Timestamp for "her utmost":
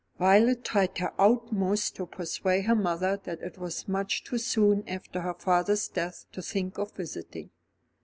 0.97-1.95